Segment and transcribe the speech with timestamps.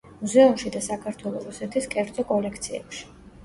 [0.21, 3.09] მუზეუმში და საქართველო-რუსეთის კერძო კოლექციებში.